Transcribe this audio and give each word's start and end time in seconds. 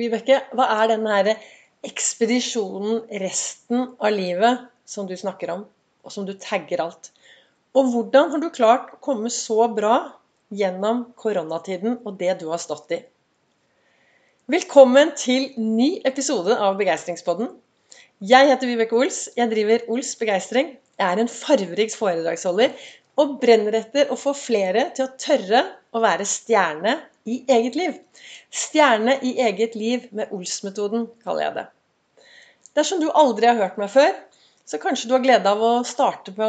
Vibeke, 0.00 0.40
hva 0.56 0.66
er 0.80 0.90
den 0.94 1.06
her 1.10 1.34
ekspedisjonen 1.86 3.04
resten 3.22 3.92
av 4.00 4.14
livet 4.14 4.66
som 4.88 5.06
du 5.08 5.16
snakker 5.18 5.52
om, 5.54 5.64
og 6.04 6.14
som 6.14 6.26
du 6.28 6.34
tagger 6.40 6.82
alt? 6.84 7.12
Og 7.76 7.92
hvordan 7.92 8.32
har 8.32 8.42
du 8.42 8.48
klart 8.50 8.94
å 8.96 9.00
komme 9.04 9.30
så 9.30 9.68
bra 9.70 9.96
gjennom 10.50 11.04
koronatiden 11.20 12.00
og 12.02 12.16
det 12.18 12.40
du 12.40 12.48
har 12.50 12.62
stått 12.62 12.96
i? 12.96 13.00
Velkommen 14.50 15.12
til 15.14 15.52
ny 15.54 16.00
episode 16.08 16.56
av 16.58 16.74
Begeistringspodden. 16.80 17.52
Jeg 18.26 18.48
heter 18.50 18.66
Vibeke 18.66 18.96
Ols. 18.98 19.28
Jeg 19.38 19.52
driver 19.52 19.84
Ols 19.94 20.10
Begeistring. 20.18 20.72
Jeg 20.98 21.06
er 21.06 21.22
en 21.22 21.30
farverik 21.30 21.94
foredragsholder 21.94 22.74
og 23.20 23.36
brenner 23.42 23.78
etter 23.78 24.10
å 24.10 24.18
få 24.18 24.34
flere 24.36 24.88
til 24.96 25.06
å 25.06 25.14
tørre 25.20 25.62
å 25.94 26.02
være 26.02 26.26
stjerne 26.28 26.96
i 27.28 27.42
eget 27.48 27.76
liv. 27.76 27.98
Stjerne 28.50 29.18
i 29.26 29.34
eget 29.42 29.76
liv 29.78 30.06
med 30.16 30.32
Ols-metoden, 30.34 31.08
kaller 31.24 31.46
jeg 31.46 31.56
det. 31.58 31.66
Dersom 32.78 33.02
du 33.02 33.10
aldri 33.10 33.50
har 33.50 33.58
hørt 33.58 33.80
meg 33.80 33.90
før, 33.92 34.14
så 34.68 34.78
kanskje 34.78 35.10
du 35.10 35.16
har 35.16 35.24
glede 35.24 35.50
av 35.50 35.62
å 35.62 35.72
starte, 35.86 36.32
på, 36.34 36.46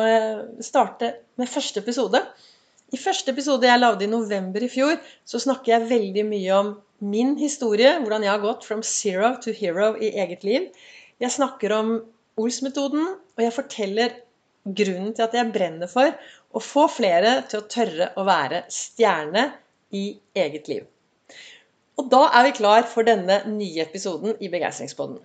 starte 0.64 1.16
med 1.42 1.50
første 1.50 1.82
episode. 1.82 2.22
I 2.94 3.00
første 3.00 3.34
episode 3.34 3.68
jeg 3.68 3.82
lagde 3.82 4.06
i 4.06 4.12
november 4.12 4.64
i 4.64 4.70
fjor, 4.70 4.98
så 5.26 5.42
snakker 5.42 5.74
jeg 5.74 5.90
veldig 5.90 6.26
mye 6.28 6.58
om 6.58 6.74
min 7.02 7.34
historie. 7.40 7.96
Hvordan 8.02 8.28
jeg 8.28 8.34
har 8.34 8.44
gått 8.44 8.68
from 8.68 8.84
zero 8.86 9.34
to 9.42 9.56
hero 9.58 9.96
i 9.98 10.12
eget 10.22 10.46
liv. 10.46 10.68
Jeg 11.22 11.34
snakker 11.34 11.74
om 11.76 11.96
Ols-metoden, 12.42 13.08
og 13.38 13.42
jeg 13.44 13.56
forteller 13.56 14.14
grunnen 14.66 15.16
til 15.18 15.26
at 15.26 15.34
jeg 15.36 15.52
brenner 15.54 15.90
for 15.90 16.14
å 16.54 16.62
få 16.62 16.86
flere 16.92 17.40
til 17.50 17.62
å 17.62 17.68
tørre 17.72 18.12
å 18.20 18.26
være 18.28 18.64
stjerne 18.72 19.48
i 19.92 20.06
eget 20.38 20.68
liv. 20.72 20.88
Og 22.00 22.08
da 22.12 22.26
er 22.34 22.48
vi 22.48 22.58
klar 22.58 22.88
for 22.90 23.06
denne 23.06 23.42
nye 23.52 23.84
episoden 23.84 24.38
i 24.42 24.50
Begeistringspodden. 24.52 25.20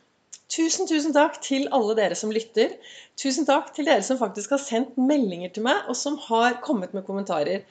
Tusen, 0.52 0.86
tusen 0.86 1.14
takk 1.14 1.40
til 1.42 1.66
alle 1.74 1.96
dere 1.98 2.16
som 2.18 2.30
lytter. 2.30 2.76
Tusen 3.18 3.48
takk 3.48 3.72
til 3.74 3.88
dere 3.88 4.04
som 4.06 4.18
faktisk 4.20 4.54
har 4.54 4.62
sendt 4.62 4.98
meldinger 4.98 5.50
til 5.54 5.66
meg, 5.66 5.86
og 5.90 5.98
som 5.98 6.18
har 6.28 6.60
kommet 6.62 6.94
med 6.94 7.06
kommentarer. 7.08 7.64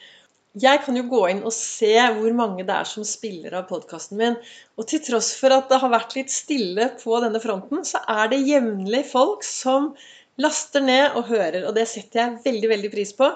Jeg 0.60 0.82
kan 0.86 0.96
jo 0.96 1.04
gå 1.12 1.22
inn 1.32 1.42
og 1.44 1.52
se 1.56 1.94
hvor 2.16 2.36
mange 2.36 2.64
det 2.64 2.76
er 2.76 2.88
som 2.88 3.04
spiller 3.08 3.56
av 3.60 3.68
podkasten 3.68 4.20
min. 4.20 4.36
Og 4.80 4.88
til 4.88 5.02
tross 5.04 5.34
for 5.40 5.56
at 5.56 5.72
det 5.72 5.80
har 5.82 5.92
vært 5.92 6.16
litt 6.16 6.32
stille 6.32 6.90
på 7.02 7.20
denne 7.24 7.42
fronten, 7.44 7.84
så 7.88 8.00
er 8.12 8.32
det 8.32 8.44
jevnlig 8.48 9.04
folk 9.10 9.44
som 9.48 9.92
laster 10.40 10.84
ned 10.84 11.16
og 11.16 11.28
hører. 11.32 11.66
Og 11.68 11.76
det 11.76 11.88
setter 11.92 12.22
jeg 12.22 12.44
veldig, 12.48 12.72
veldig 12.72 12.92
pris 12.94 13.12
på. 13.16 13.32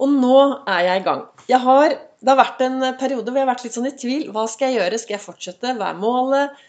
Og 0.00 0.10
nå 0.12 0.38
er 0.68 0.88
jeg 0.88 1.00
i 1.00 1.06
gang. 1.08 1.24
Jeg 1.48 1.60
har 1.64 1.96
det 2.24 2.32
har 2.32 2.40
vært 2.40 2.62
en 2.64 2.78
periode 2.96 3.28
hvor 3.28 3.36
jeg 3.36 3.44
har 3.44 3.50
vært 3.50 3.64
litt 3.66 3.74
sånn 3.76 3.90
i 3.90 3.96
tvil. 4.00 4.30
Hva 4.32 4.46
skal 4.48 4.70
jeg 4.70 4.80
gjøre? 4.80 5.00
Skal 5.00 5.14
jeg 5.18 5.24
fortsette? 5.26 5.74
Hva 5.76 5.90
er 5.90 5.98
målet? 6.00 6.62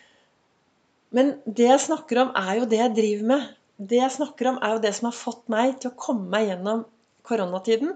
Men 1.16 1.38
det 1.48 1.70
jeg 1.70 1.84
snakker 1.86 2.20
om, 2.26 2.34
er 2.36 2.60
jo 2.60 2.68
det 2.68 2.82
jeg 2.82 2.96
driver 2.98 3.30
med. 3.30 3.46
Det 3.80 4.02
jeg 4.02 4.16
snakker 4.18 4.50
om, 4.52 4.58
er 4.60 4.76
jo 4.76 4.82
det 4.84 4.92
som 4.98 5.08
har 5.08 5.16
fått 5.16 5.46
meg 5.52 5.78
til 5.80 5.94
å 5.94 6.00
komme 6.00 6.28
meg 6.34 6.50
gjennom 6.50 6.84
koronatiden. 7.28 7.96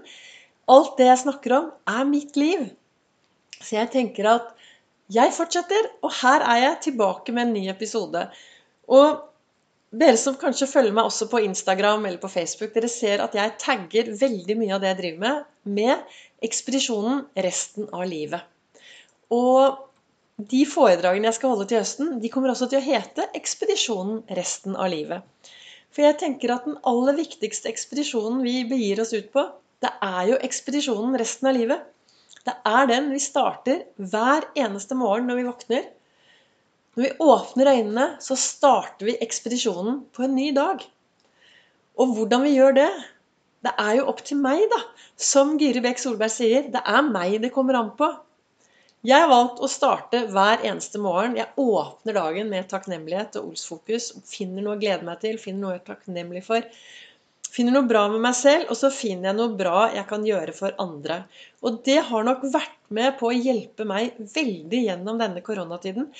Alt 0.72 0.96
det 0.96 1.10
jeg 1.10 1.22
snakker 1.26 1.56
om, 1.58 1.68
er 1.92 2.08
mitt 2.08 2.40
liv. 2.40 2.64
Så 3.60 3.76
jeg 3.76 3.92
tenker 3.92 4.30
at 4.30 4.54
jeg 5.12 5.34
fortsetter, 5.36 5.90
og 6.06 6.14
her 6.22 6.46
er 6.46 6.62
jeg 6.64 6.80
tilbake 6.88 7.34
med 7.34 7.48
en 7.48 7.54
ny 7.58 7.66
episode. 7.72 8.24
Og 8.88 9.20
dere 9.90 10.18
som 10.20 10.36
kanskje 10.38 10.68
følger 10.70 10.94
meg 10.94 11.08
også 11.08 11.26
på 11.30 11.42
Instagram 11.42 12.04
eller 12.06 12.20
på 12.22 12.30
Facebook, 12.30 12.72
dere 12.74 12.90
ser 12.90 13.22
at 13.24 13.34
jeg 13.34 13.56
tagger 13.58 14.10
veldig 14.20 14.56
mye 14.60 14.74
av 14.76 14.82
det 14.82 14.92
jeg 14.92 15.00
driver 15.00 15.22
med, 15.24 15.46
med 15.78 16.44
ekspedisjonen 16.46 17.24
resten 17.46 17.88
av 17.90 18.06
livet. 18.08 18.44
Og 19.34 19.86
de 20.50 20.62
foredragene 20.66 21.28
jeg 21.28 21.36
skal 21.36 21.52
holde 21.52 21.66
til 21.70 21.82
høsten, 21.82 22.12
de 22.22 22.30
kommer 22.32 22.52
også 22.52 22.70
til 22.70 22.80
å 22.80 22.86
hete 22.86 23.26
'Ekspedisjonen 23.36 24.22
resten 24.38 24.76
av 24.76 24.88
livet'. 24.94 25.22
For 25.90 26.06
jeg 26.06 26.18
tenker 26.22 26.54
at 26.54 26.64
den 26.64 26.78
aller 26.86 27.16
viktigste 27.18 27.68
ekspedisjonen 27.68 28.42
vi 28.46 28.62
begir 28.64 29.02
oss 29.02 29.12
ut 29.12 29.32
på, 29.34 29.42
det 29.82 29.90
er 30.06 30.30
jo 30.30 30.38
ekspedisjonen 30.38 31.18
resten 31.18 31.50
av 31.50 31.56
livet. 31.58 31.82
Det 32.46 32.54
er 32.64 32.86
den 32.86 33.10
vi 33.10 33.18
starter 33.18 33.82
hver 33.98 34.46
eneste 34.56 34.94
morgen 34.94 35.26
når 35.28 35.40
vi 35.40 35.48
våkner 35.50 35.88
når 37.00 37.06
vi 37.06 37.24
åpner 37.24 37.68
øynene, 37.70 38.06
så 38.20 38.34
starter 38.36 39.08
vi 39.08 39.14
ekspedisjonen 39.24 40.02
på 40.12 40.26
en 40.26 40.34
ny 40.36 40.50
dag. 40.52 40.82
Og 41.96 42.10
hvordan 42.12 42.42
vi 42.44 42.50
gjør 42.58 42.74
det, 42.76 42.88
det 43.64 43.70
er 43.80 43.94
jo 43.96 44.08
opp 44.12 44.18
til 44.24 44.36
meg, 44.36 44.66
da. 44.68 44.82
Som 45.16 45.54
Gyri 45.56 45.80
Bekk 45.80 46.02
Solberg 46.02 46.32
sier, 46.34 46.66
det 46.68 46.82
er 46.84 47.06
meg 47.08 47.38
det 47.40 47.54
kommer 47.54 47.78
an 47.78 47.94
på. 47.96 48.10
Jeg 49.08 49.16
har 49.16 49.30
valgt 49.32 49.62
å 49.64 49.70
starte 49.72 50.26
hver 50.28 50.60
eneste 50.60 51.00
morgen. 51.00 51.38
Jeg 51.40 51.48
åpner 51.56 52.18
dagen 52.18 52.50
med 52.52 52.68
takknemlighet 52.68 53.38
og 53.40 53.54
Ols-fokus. 53.54 54.10
Finner 54.28 54.66
noe 54.66 54.76
å 54.76 54.82
glede 54.82 55.08
meg 55.08 55.22
til, 55.22 55.38
finner 55.40 55.62
noe 55.62 55.78
jeg 55.78 55.80
er 55.80 55.86
takknemlig 55.86 56.42
for. 56.44 56.66
Finner 57.50 57.78
noe 57.78 57.88
bra 57.88 58.02
med 58.12 58.20
meg 58.26 58.36
selv, 58.36 58.66
og 58.68 58.76
så 58.76 58.90
finner 58.92 59.30
jeg 59.30 59.38
noe 59.38 59.56
bra 59.56 59.86
jeg 59.94 60.04
kan 60.10 60.28
gjøre 60.28 60.52
for 60.52 60.76
andre. 60.84 61.22
Og 61.64 61.80
det 61.88 61.96
har 62.10 62.28
nok 62.28 62.44
vært 62.52 62.76
med 62.92 63.16
på 63.16 63.30
å 63.30 63.38
hjelpe 63.38 63.88
meg 63.88 64.20
veldig 64.36 64.82
gjennom 64.84 65.16
denne 65.24 65.40
koronatiden. 65.48 66.12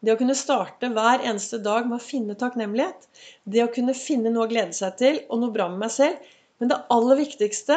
Det 0.00 0.14
å 0.14 0.18
kunne 0.20 0.36
starte 0.38 0.88
hver 0.94 1.24
eneste 1.28 1.58
dag 1.60 1.88
med 1.88 1.98
å 1.98 2.04
finne 2.04 2.36
takknemlighet. 2.40 3.08
Det 3.44 3.64
å 3.64 3.72
kunne 3.72 3.96
finne 3.96 4.32
noe 4.32 4.46
å 4.46 4.50
glede 4.50 4.76
seg 4.76 4.96
til, 5.00 5.20
og 5.28 5.42
noe 5.42 5.52
bra 5.54 5.68
med 5.72 5.84
meg 5.84 5.92
selv. 5.92 6.30
Men 6.60 6.72
det 6.72 6.80
aller 6.94 7.20
viktigste, 7.20 7.76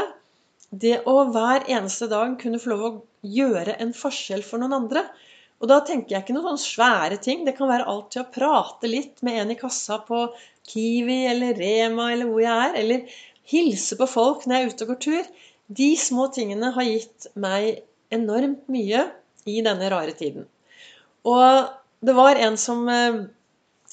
det 0.71 1.01
å 1.09 1.17
hver 1.33 1.67
eneste 1.71 2.07
dag 2.11 2.37
kunne 2.39 2.61
få 2.63 2.71
lov 2.71 2.85
å 2.87 2.93
gjøre 3.27 3.75
en 3.83 3.91
forskjell 3.95 4.43
for 4.47 4.63
noen 4.63 4.77
andre. 4.79 5.03
Og 5.63 5.69
da 5.71 5.81
tenker 5.85 6.15
jeg 6.15 6.25
ikke 6.25 6.35
noen 6.35 6.57
sånne 6.57 6.63
svære 6.63 7.19
ting. 7.23 7.43
Det 7.47 7.55
kan 7.59 7.71
være 7.71 7.87
alt 7.91 8.09
til 8.15 8.23
å 8.23 8.31
prate 8.31 8.89
litt 8.89 9.21
med 9.23 9.41
en 9.41 9.53
i 9.53 9.59
kassa 9.59 9.99
på 10.07 10.25
Kiwi 10.71 11.21
eller 11.31 11.55
Rema 11.59 12.09
eller 12.11 12.31
hvor 12.31 12.43
jeg 12.43 12.65
er. 12.69 12.79
Eller 12.81 13.21
hilse 13.51 13.99
på 13.99 14.07
folk 14.09 14.47
når 14.47 14.55
jeg 14.55 14.63
er 14.63 14.73
ute 14.73 14.87
og 14.87 14.91
går 14.93 15.01
tur. 15.07 15.29
De 15.83 15.91
små 15.99 16.27
tingene 16.35 16.71
har 16.75 16.87
gitt 16.87 17.29
meg 17.39 17.83
enormt 18.13 18.67
mye 18.71 19.07
i 19.49 19.61
denne 19.63 19.87
rare 19.91 20.15
tiden. 20.19 20.47
Og 21.27 21.71
det 22.03 22.13
var 22.17 22.35
en 22.35 22.57
som 22.59 22.83
eh, 22.91 23.23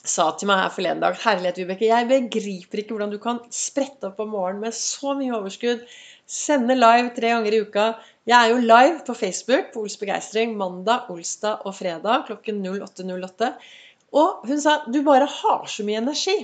sa 0.00 0.31
til 0.38 0.48
meg 0.50 0.62
her 0.65 0.72
forleden 0.75 1.03
dag 1.03 1.19
Herlighet, 1.22 1.60
Vibeke, 1.60 1.88
jeg 1.91 2.09
begriper 2.10 2.82
ikke 2.82 2.97
hvordan 2.97 3.12
du 3.12 3.19
kan 3.22 3.43
sprette 3.54 4.09
opp 4.10 4.22
om 4.22 4.32
morgenen 4.34 4.65
med 4.65 4.76
så 4.76 5.15
mye 5.19 5.34
overskudd. 5.37 5.84
Sende 6.31 6.76
live 6.78 7.10
tre 7.16 7.32
ganger 7.34 7.54
i 7.54 7.60
uka. 7.66 7.87
Jeg 8.28 8.37
er 8.38 8.53
jo 8.53 8.62
live 8.62 9.03
på 9.06 9.16
Facebook 9.19 9.72
på 9.75 9.84
Ols 9.84 9.99
Begeistring 10.00 10.56
mandag, 10.59 11.10
olsdag 11.10 11.66
og 11.66 11.75
fredag 11.75 12.26
klokken 12.28 12.62
08.08. 12.66 13.53
Og 14.15 14.47
hun 14.47 14.62
sa 14.62 14.81
du 14.91 15.03
bare 15.06 15.28
har 15.31 15.69
så 15.70 15.87
mye 15.87 16.00
energi. 16.03 16.38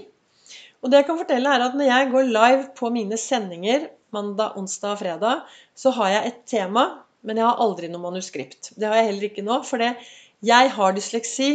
Og 0.82 0.90
det 0.90 1.00
jeg 1.00 1.08
kan 1.08 1.18
fortelle 1.18 1.50
er 1.50 1.64
at 1.66 1.74
når 1.78 1.90
jeg 1.90 2.10
går 2.12 2.30
live 2.30 2.64
på 2.78 2.90
mine 2.94 3.18
sendinger 3.18 3.88
mandag, 4.14 4.54
onsdag 4.58 4.94
og 4.94 5.00
fredag, 5.02 5.42
så 5.74 5.90
har 5.96 6.12
jeg 6.12 6.30
et 6.30 6.38
tema, 6.50 6.86
men 7.26 7.40
jeg 7.40 7.46
har 7.48 7.62
aldri 7.62 7.90
noe 7.90 8.04
manuskript. 8.04 8.70
Det 8.78 8.86
har 8.86 9.00
jeg 9.00 9.10
heller 9.10 9.28
ikke 9.30 9.46
nå. 9.46 9.58
for 9.66 9.82
det 9.82 9.96
jeg 10.44 10.70
har 10.76 10.94
dysleksi. 10.96 11.50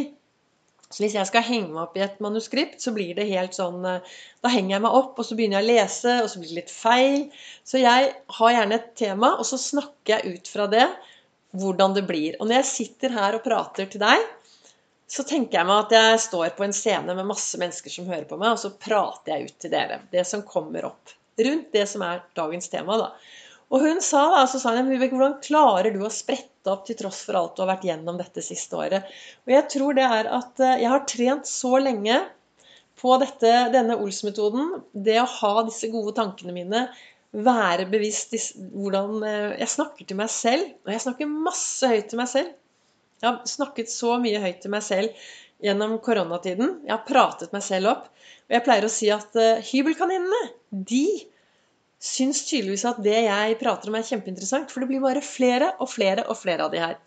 Så 0.92 1.06
hvis 1.06 1.16
jeg 1.16 1.28
skal 1.30 1.46
henge 1.48 1.70
meg 1.72 1.86
opp 1.86 1.96
i 1.96 2.04
et 2.04 2.18
manuskript, 2.24 2.82
så 2.84 2.92
blir 2.92 3.14
det 3.16 3.30
helt 3.30 3.56
sånn 3.56 3.86
eh, 3.88 4.10
Da 4.44 4.52
henger 4.52 4.76
jeg 4.76 4.84
meg 4.84 4.98
opp, 4.98 5.14
og 5.16 5.28
så 5.28 5.38
begynner 5.40 5.62
jeg 5.62 5.68
å 5.68 5.72
lese, 5.72 6.16
og 6.20 6.28
så 6.28 6.42
blir 6.42 6.52
det 6.52 6.58
litt 6.58 6.74
feil. 6.74 7.22
Så 7.64 7.80
jeg 7.80 8.10
har 8.12 8.54
gjerne 8.58 8.78
et 8.78 8.92
tema, 9.00 9.38
og 9.38 9.48
så 9.48 9.60
snakker 9.62 10.18
jeg 10.18 10.36
ut 10.36 10.52
fra 10.52 10.68
det 10.72 10.90
hvordan 11.56 11.96
det 11.96 12.04
blir. 12.08 12.36
Og 12.40 12.48
når 12.48 12.60
jeg 12.60 12.72
sitter 12.72 13.16
her 13.16 13.38
og 13.38 13.46
prater 13.46 13.88
til 13.92 14.04
deg, 14.04 14.28
så 15.12 15.24
tenker 15.28 15.60
jeg 15.60 15.68
meg 15.68 15.86
at 15.86 15.96
jeg 15.96 16.20
står 16.24 16.54
på 16.56 16.64
en 16.64 16.76
scene 16.76 17.16
med 17.16 17.28
masse 17.28 17.60
mennesker 17.60 17.92
som 17.92 18.08
hører 18.08 18.28
på 18.28 18.40
meg, 18.40 18.56
og 18.56 18.62
så 18.62 18.72
prater 18.80 19.34
jeg 19.34 19.50
ut 19.50 19.58
til 19.64 19.74
dere. 19.74 20.00
Det 20.12 20.24
som 20.28 20.44
kommer 20.48 20.88
opp. 20.88 21.16
Rundt 21.42 21.72
det 21.76 21.88
som 21.92 22.04
er 22.06 22.24
dagens 22.38 22.72
tema, 22.72 23.00
da. 23.00 23.10
Og 23.72 23.84
hun 23.86 24.02
sa 24.04 24.26
da, 24.34 24.44
så 24.52 24.60
sa 24.60 24.74
hun, 24.76 24.90
Vibeke, 24.92 25.16
hvordan 25.16 25.38
klarer 25.44 25.94
du 25.96 26.02
å 26.04 26.12
sprette 26.12 26.72
opp 26.72 26.84
til 26.88 26.98
tross 27.00 27.22
for 27.24 27.40
alt 27.40 27.56
du 27.56 27.64
har 27.64 27.72
vært 27.72 27.88
gjennom 27.88 28.18
dette 28.20 28.44
siste 28.44 28.76
året? 28.76 29.08
Og 29.48 29.54
jeg 29.56 29.68
tror 29.72 29.96
det 29.96 30.08
er 30.08 30.28
at 30.40 30.60
eh, 30.60 30.82
jeg 30.84 30.92
har 30.92 31.06
trent 31.08 31.48
så 31.48 31.78
lenge 31.80 32.18
på 33.02 33.16
dette, 33.22 33.54
denne 33.74 33.96
Ols-metoden. 33.96 34.76
Det 34.92 35.16
å 35.22 35.30
ha 35.40 35.54
disse 35.68 35.90
gode 35.94 36.14
tankene 36.20 36.56
mine, 36.56 36.84
være 37.32 37.88
bevisst 37.88 38.36
hvordan 38.60 39.22
eh, 39.24 39.54
jeg 39.62 39.74
snakker 39.78 40.10
til 40.10 40.20
meg 40.20 40.34
selv. 40.34 40.74
Og 40.84 40.92
jeg 40.92 41.06
snakker 41.06 41.32
masse 41.32 41.88
høyt 41.94 42.12
til 42.12 42.20
meg 42.20 42.32
selv. 42.34 42.52
Jeg 43.22 43.30
har 43.30 43.40
snakket 43.48 43.94
så 43.94 44.18
mye 44.20 44.42
høyt 44.44 44.60
til 44.64 44.74
meg 44.74 44.84
selv 44.84 45.32
gjennom 45.64 45.96
koronatiden. 46.04 46.82
Jeg 46.88 46.96
har 46.96 47.06
pratet 47.08 47.54
meg 47.56 47.64
selv 47.64 47.94
opp. 47.94 48.08
Og 48.50 48.56
jeg 48.58 48.66
pleier 48.66 48.88
å 48.88 48.92
si 48.92 49.12
at 49.14 49.38
uh, 49.38 49.62
hybelkaninene, 49.64 50.40
de 50.74 51.06
syns 52.02 52.42
tydeligvis 52.50 52.88
at 52.90 53.00
det 53.06 53.20
jeg 53.28 53.58
prater 53.62 53.92
om, 53.92 53.98
er 54.00 54.08
kjempeinteressant. 54.08 54.72
For 54.74 54.84
det 54.84 54.90
blir 54.90 55.04
bare 55.04 55.24
flere 55.26 55.74
og 55.80 55.92
flere 55.92 56.26
og 56.28 56.40
flere 56.40 56.66
av 56.66 56.74
de 56.74 56.82
her. 56.82 56.98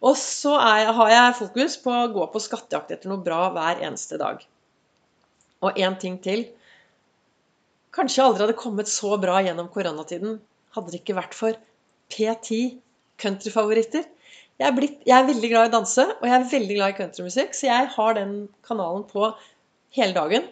Og 0.00 0.16
så 0.16 0.54
er, 0.56 0.92
har 0.96 1.10
jeg 1.12 1.38
fokus 1.42 1.76
på 1.82 1.92
å 1.92 2.08
gå 2.14 2.28
på 2.32 2.40
skattejakt 2.40 2.94
etter 2.94 3.10
noe 3.10 3.20
bra 3.24 3.48
hver 3.52 3.82
eneste 3.84 4.16
dag. 4.20 4.40
Og 5.60 5.76
én 5.76 5.98
ting 6.00 6.16
til. 6.24 6.46
Kanskje 7.92 8.22
jeg 8.22 8.28
aldri 8.30 8.46
hadde 8.46 8.60
kommet 8.60 8.88
så 8.88 9.16
bra 9.20 9.42
gjennom 9.44 9.68
koronatiden 9.74 10.38
hadde 10.76 10.92
det 10.92 11.02
ikke 11.02 11.18
vært 11.18 11.36
for 11.36 11.58
P10 12.14 12.78
countryfavoritter. 13.20 14.06
Jeg 14.60 14.88
jeg 15.08 15.16
er 15.16 15.26
veldig 15.26 15.48
glad 15.50 15.66
i 15.66 15.70
å 15.70 15.74
danse, 15.78 16.04
og 16.04 16.26
jeg 16.28 16.36
er 16.36 16.50
veldig 16.52 16.76
glad 16.76 16.92
i 16.92 16.96
countrymusikk, 16.98 17.54
så 17.56 17.66
jeg 17.66 17.90
har 17.94 18.16
den 18.16 18.34
kanalen 18.66 19.06
på 19.08 19.30
hele 19.96 20.14
dagen. 20.16 20.48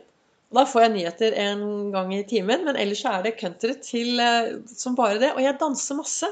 Da 0.55 0.65
får 0.65 0.85
jeg 0.85 0.93
nyheter 0.95 1.35
en 1.43 1.62
gang 1.93 2.12
i 2.17 2.23
timen, 2.29 2.65
men 2.65 2.79
ellers 2.81 3.05
er 3.09 3.25
det 3.27 3.37
country 3.41 3.75
til, 3.85 4.21
eh, 4.21 4.55
som 4.73 4.97
bare 4.97 5.21
det. 5.21 5.35
Og 5.35 5.43
jeg 5.45 5.59
danser 5.61 5.99
masse. 5.99 6.31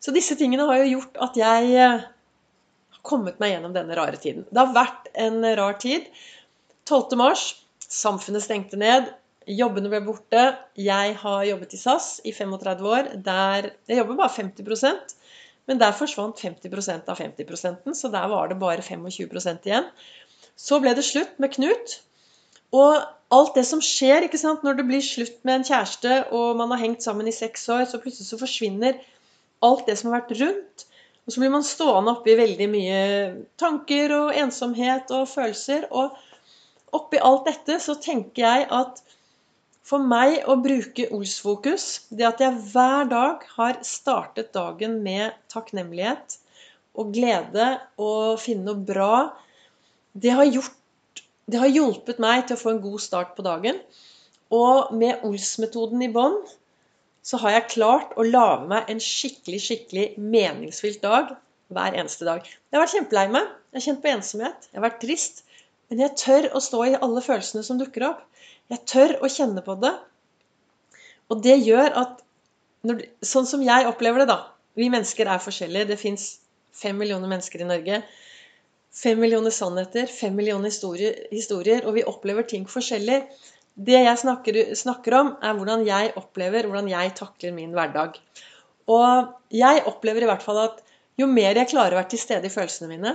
Så 0.00 0.14
disse 0.16 0.36
tingene 0.40 0.64
har 0.68 0.80
jo 0.80 0.94
gjort 0.94 1.20
at 1.28 1.36
jeg 1.36 1.74
eh, 1.76 2.00
har 2.96 3.02
kommet 3.04 3.40
meg 3.42 3.54
gjennom 3.54 3.76
denne 3.76 3.98
rare 3.98 4.16
tiden. 4.20 4.46
Det 4.48 4.62
har 4.62 4.76
vært 4.76 5.10
en 5.26 5.44
rar 5.60 5.76
tid. 5.82 6.08
12. 6.88 7.18
mars, 7.20 7.44
samfunnet 7.84 8.46
stengte 8.46 8.80
ned. 8.80 9.12
Jobbene 9.50 9.92
ble 9.92 10.00
borte. 10.06 10.46
Jeg 10.80 11.14
har 11.20 11.44
jobbet 11.44 11.76
i 11.76 11.80
SAS 11.80 12.12
i 12.24 12.32
35 12.32 12.88
år. 12.88 13.14
Der, 13.24 13.72
jeg 13.90 14.00
jobber 14.00 14.22
bare 14.24 14.36
50% 14.40 15.16
men 15.70 15.78
der 15.78 15.94
forsvant 15.94 16.40
50% 16.42 17.10
av 17.12 17.20
50 17.20 17.94
så 17.94 18.08
der 18.10 18.28
var 18.32 18.48
det 18.50 18.58
bare 18.58 18.82
25% 18.82 19.68
igjen. 19.68 19.86
Så 20.58 20.80
ble 20.82 20.96
det 20.98 21.04
slutt 21.06 21.36
med 21.38 21.54
Knut. 21.54 22.00
Og 22.76 23.00
alt 23.34 23.56
det 23.56 23.64
som 23.66 23.82
skjer 23.84 24.26
ikke 24.26 24.40
sant, 24.40 24.64
når 24.66 24.78
det 24.78 24.86
blir 24.88 25.02
slutt 25.04 25.38
med 25.46 25.60
en 25.60 25.66
kjæreste, 25.66 26.16
og 26.34 26.58
man 26.58 26.72
har 26.74 26.82
hengt 26.82 27.04
sammen 27.06 27.28
i 27.30 27.34
seks 27.34 27.68
år, 27.70 27.84
så 27.90 28.00
plutselig 28.02 28.30
så 28.30 28.38
forsvinner 28.40 28.98
alt 29.66 29.86
det 29.86 29.98
som 29.98 30.10
har 30.10 30.20
vært 30.20 30.38
rundt. 30.40 30.86
Og 31.26 31.34
så 31.34 31.42
blir 31.42 31.52
man 31.52 31.66
stående 31.66 32.14
oppi 32.16 32.34
veldig 32.38 32.66
mye 32.72 33.00
tanker 33.60 34.14
og 34.16 34.34
ensomhet 34.40 35.12
og 35.14 35.28
følelser. 35.30 35.86
Og 35.94 36.16
oppi 36.96 37.20
alt 37.22 37.46
dette 37.46 37.76
så 37.82 37.94
tenker 38.02 38.46
jeg 38.46 38.66
at 38.74 39.02
for 39.90 40.02
meg 40.06 40.44
å 40.46 40.56
bruke 40.62 41.08
Ols-fokus, 41.14 42.06
det 42.14 42.26
at 42.28 42.42
jeg 42.42 42.58
hver 42.72 43.08
dag 43.10 43.46
har 43.56 43.78
startet 43.86 44.52
dagen 44.54 45.00
med 45.04 45.34
takknemlighet 45.50 46.36
og 46.98 47.14
glede 47.14 47.72
og 47.98 48.38
finne 48.42 48.68
noe 48.70 48.86
bra, 48.86 49.14
det 50.14 50.34
har 50.34 50.46
gjort 50.50 50.79
det 51.50 51.60
har 51.62 51.72
hjulpet 51.72 52.20
meg 52.22 52.46
til 52.46 52.56
å 52.56 52.60
få 52.60 52.74
en 52.74 52.82
god 52.84 53.02
start 53.02 53.36
på 53.36 53.44
dagen. 53.46 53.78
Og 54.54 54.90
med 54.96 55.22
Ols-metoden 55.26 56.02
i 56.04 56.10
bånn 56.12 56.38
så 57.26 57.38
har 57.42 57.54
jeg 57.56 57.72
klart 57.74 58.14
å 58.18 58.26
lage 58.26 58.66
meg 58.70 58.88
en 58.90 59.02
skikkelig, 59.02 59.60
skikkelig 59.62 60.06
meningsfylt 60.18 61.02
dag 61.04 61.34
hver 61.70 61.96
eneste 61.98 62.26
dag. 62.26 62.46
Jeg 62.46 62.76
har 62.76 62.84
vært 62.84 62.96
kjempelei 62.96 63.26
meg. 63.34 63.50
Jeg 63.70 63.78
har 63.78 63.86
kjent 63.86 64.02
på 64.02 64.10
ensomhet. 64.10 64.68
Jeg 64.70 64.80
har 64.80 64.86
vært 64.88 65.02
trist. 65.04 65.44
Men 65.90 66.04
jeg 66.04 66.16
tør 66.22 66.48
å 66.54 66.62
stå 66.62 66.80
i 66.86 66.96
alle 66.98 67.22
følelsene 67.24 67.66
som 67.66 67.78
dukker 67.78 68.06
opp. 68.08 68.24
Jeg 68.70 68.86
tør 68.90 69.16
å 69.20 69.30
kjenne 69.30 69.62
på 69.66 69.76
det. 69.82 69.92
Og 71.30 71.42
det 71.44 71.58
gjør 71.62 71.94
at 72.04 72.18
når, 72.86 73.02
Sånn 73.26 73.46
som 73.46 73.62
jeg 73.62 73.86
opplever 73.86 74.22
det, 74.22 74.30
da. 74.30 74.54
Vi 74.78 74.88
mennesker 74.90 75.28
er 75.28 75.42
forskjellige. 75.42 75.90
Det 75.92 76.00
fins 76.00 76.30
fem 76.74 76.96
millioner 76.96 77.28
mennesker 77.30 77.60
i 77.60 77.68
Norge. 77.68 78.00
Fem 78.90 79.20
millioner 79.22 79.54
sannheter, 79.54 80.10
fem 80.10 80.34
millioner 80.34 80.72
historier, 80.72 81.14
historier, 81.30 81.84
og 81.86 81.94
vi 81.94 82.06
opplever 82.10 82.46
ting 82.50 82.66
forskjellig. 82.68 83.20
Det 83.78 84.00
jeg 84.00 84.18
snakker, 84.18 84.58
snakker, 84.76 85.14
om, 85.20 85.34
er 85.46 85.54
hvordan 85.56 85.84
jeg 85.86 86.12
opplever, 86.18 86.66
hvordan 86.66 86.90
jeg 86.90 87.12
takler 87.18 87.54
min 87.54 87.76
hverdag. 87.76 88.18
Og 88.90 89.30
jeg 89.54 89.84
opplever 89.86 90.26
i 90.26 90.30
hvert 90.30 90.42
fall 90.42 90.58
at 90.64 90.80
jo 91.20 91.28
mer 91.30 91.54
jeg 91.54 91.70
klarer 91.70 91.94
å 91.94 92.00
være 92.00 92.10
til 92.14 92.22
stede 92.22 92.48
i 92.48 92.52
følelsene 92.52 92.90
mine, 92.90 93.14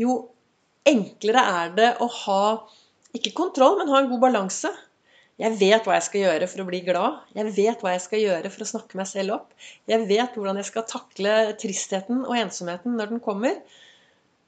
jo 0.00 0.16
enklere 0.88 1.44
er 1.62 1.76
det 1.76 1.92
å 2.02 2.08
ha 2.24 2.42
ikke 3.14 3.34
kontroll, 3.38 3.78
men 3.78 3.92
ha 3.92 4.02
en 4.02 4.10
god 4.10 4.24
balanse. 4.26 4.72
Jeg 5.40 5.56
vet 5.58 5.86
hva 5.86 5.96
jeg 5.96 6.06
skal 6.06 6.22
gjøre 6.24 6.48
for 6.50 6.62
å 6.62 6.66
bli 6.68 6.80
glad. 6.86 7.22
Jeg 7.34 7.54
vet 7.56 7.80
hva 7.82 7.94
jeg 7.94 8.02
skal 8.04 8.22
gjøre 8.22 8.50
for 8.54 8.62
å 8.62 8.68
snakke 8.70 8.98
meg 8.98 9.08
selv 9.10 9.38
opp. 9.38 9.54
Jeg 9.90 10.06
vet 10.10 10.36
hvordan 10.36 10.60
jeg 10.60 10.68
skal 10.70 10.86
takle 10.90 11.32
tristheten 11.58 12.22
og 12.22 12.36
ensomheten 12.38 12.94
når 12.98 13.14
den 13.14 13.22
kommer. 13.24 13.56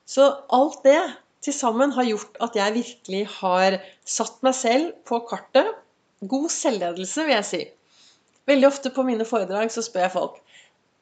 Så 0.07 0.29
alt 0.55 0.83
det 0.87 1.01
til 1.45 1.55
sammen 1.55 1.93
har 1.97 2.07
gjort 2.07 2.39
at 2.47 2.57
jeg 2.59 2.75
virkelig 2.75 3.23
har 3.41 3.79
satt 4.07 4.39
meg 4.47 4.55
selv 4.57 4.95
på 5.07 5.21
kartet. 5.29 5.69
God 6.23 6.49
selvledelse, 6.51 7.27
vil 7.27 7.37
jeg 7.37 7.49
si. 7.51 7.63
Veldig 8.47 8.69
ofte 8.71 8.93
på 8.95 9.05
mine 9.07 9.27
foredrag 9.29 9.71
så 9.75 9.83
spør 9.85 10.07
jeg 10.07 10.15
folk 10.15 10.43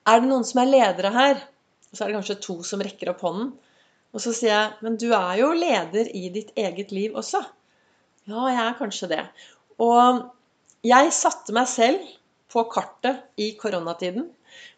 er 0.04 0.20
det 0.20 0.28
noen 0.28 0.44
som 0.46 0.60
er 0.62 0.70
ledere 0.70 1.12
her. 1.14 1.42
Og 1.90 1.96
så 1.96 2.04
er 2.04 2.10
det 2.10 2.18
kanskje 2.18 2.40
to 2.44 2.56
som 2.66 2.82
rekker 2.84 3.12
opp 3.12 3.22
hånden. 3.24 3.52
Og 4.14 4.22
så 4.22 4.34
sier 4.36 4.52
jeg 4.52 4.84
men 4.84 4.98
du 5.00 5.08
er 5.16 5.38
jo 5.40 5.52
leder 5.56 6.10
i 6.14 6.28
ditt 6.34 6.52
eget 6.60 6.92
liv 6.94 7.16
også. 7.18 7.40
Ja, 8.30 8.46
jeg 8.50 8.60
er 8.62 8.78
kanskje 8.78 9.10
det. 9.10 9.22
Og 9.82 10.26
jeg 10.84 11.14
satte 11.16 11.54
meg 11.56 11.68
selv 11.70 12.04
på 12.52 12.66
kartet 12.70 13.24
i 13.40 13.52
koronatiden. 13.60 14.28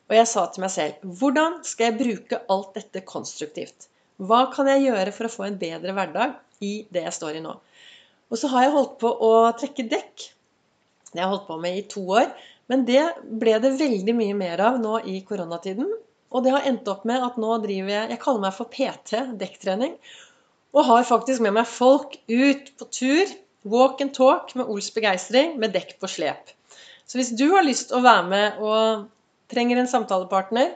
Og 0.07 0.15
jeg 0.15 0.31
sa 0.31 0.47
til 0.53 0.63
meg 0.63 0.73
selv 0.73 1.19
hvordan 1.21 1.61
skal 1.67 1.91
jeg 1.91 1.99
bruke 2.01 2.43
alt 2.53 2.79
dette 2.79 3.03
konstruktivt? 3.09 3.91
Hva 4.17 4.47
kan 4.53 4.69
jeg 4.71 4.87
gjøre 4.87 5.13
for 5.13 5.29
å 5.29 5.33
få 5.33 5.47
en 5.49 5.59
bedre 5.61 5.93
hverdag 5.97 6.37
i 6.65 6.87
det 6.93 7.05
jeg 7.05 7.17
står 7.17 7.39
i 7.39 7.45
nå? 7.45 7.53
Og 8.33 8.41
så 8.41 8.49
har 8.51 8.67
jeg 8.67 8.75
holdt 8.75 8.97
på 9.03 9.11
å 9.13 9.33
trekke 9.59 9.87
dekk. 9.91 10.27
Det 11.13 11.21
har 11.21 11.27
jeg 11.27 11.35
holdt 11.35 11.49
på 11.51 11.59
med 11.63 11.79
i 11.79 11.85
to 11.91 12.03
år. 12.17 12.31
Men 12.71 12.83
det 12.89 13.03
ble 13.43 13.59
det 13.63 13.77
veldig 13.79 14.15
mye 14.19 14.37
mer 14.39 14.63
av 14.73 14.79
nå 14.83 14.99
i 15.07 15.21
koronatiden. 15.27 15.93
Og 16.35 16.43
det 16.43 16.55
har 16.55 16.67
endt 16.67 16.89
opp 16.91 17.05
med 17.09 17.23
at 17.23 17.37
nå 17.39 17.59
driver 17.63 17.93
jeg 17.93 18.15
Jeg 18.15 18.23
kaller 18.25 18.43
meg 18.43 18.57
for 18.57 18.73
PT, 18.73 19.21
dekktrening. 19.39 19.95
Og 20.75 20.89
har 20.89 21.07
faktisk 21.09 21.45
med 21.45 21.55
meg 21.57 21.69
folk 21.71 22.19
ut 22.27 22.73
på 22.77 22.89
tur, 22.93 23.37
walk 23.67 24.03
and 24.03 24.15
talk 24.17 24.53
med 24.59 24.67
Ols 24.67 24.91
begeistring, 24.95 25.55
med 25.61 25.73
dekk 25.77 25.97
på 26.03 26.11
slep. 26.11 26.51
Så 27.07 27.21
hvis 27.21 27.31
du 27.39 27.47
har 27.55 27.65
lyst 27.65 27.91
til 27.91 28.01
å 28.01 28.05
være 28.05 28.27
med 28.33 28.59
og 28.65 29.07
trenger 29.53 29.79
en 29.79 29.91
samtalepartner, 29.91 30.75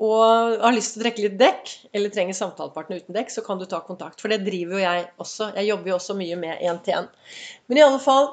og 0.00 0.62
har 0.62 0.72
lyst 0.72 0.94
til 0.94 1.02
å 1.02 1.04
trekke 1.04 1.24
litt 1.26 1.38
dekk, 1.40 1.70
eller 1.92 2.12
trenger 2.12 2.36
samtalepartner 2.38 3.02
uten 3.02 3.16
dekk, 3.16 3.32
så 3.34 3.42
kan 3.44 3.58
du 3.60 3.66
ta 3.68 3.82
kontakt. 3.84 4.22
For 4.22 4.32
det 4.32 4.40
driver 4.46 4.78
jo 4.78 4.84
jeg 4.84 5.02
også. 5.20 5.50
Jeg 5.58 5.68
jobber 5.68 5.92
jo 5.92 5.96
også 5.98 6.16
mye 6.16 6.38
med 6.40 6.62
én-til-én. 6.64 7.10
Men 7.68 7.80
i 7.80 7.84
alle 7.84 8.00
fall 8.00 8.30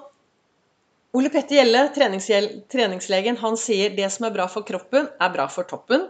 Ole 1.18 1.32
Petter 1.34 1.58
Gjelle, 1.58 1.82
treningslegen, 1.92 3.40
han 3.42 3.60
sier 3.60 3.92
det 3.98 4.08
som 4.14 4.28
er 4.28 4.36
bra 4.36 4.46
for 4.52 4.68
kroppen, 4.68 5.10
er 5.20 5.34
bra 5.34 5.48
for 5.52 5.68
toppen. 5.68 6.08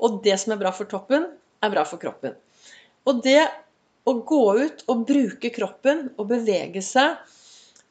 Og 0.00 0.22
det 0.24 0.38
som 0.40 0.54
er 0.54 0.60
bra 0.62 0.72
for 0.72 0.88
toppen, 0.88 1.28
er 1.64 1.72
bra 1.72 1.84
for 1.88 2.00
kroppen. 2.00 2.36
Og 3.04 3.20
det 3.24 3.42
å 4.08 4.16
gå 4.24 4.42
ut 4.60 4.84
og 4.88 5.04
bruke 5.08 5.52
kroppen 5.52 6.06
og 6.16 6.28
bevege 6.32 6.80
seg, 6.84 7.20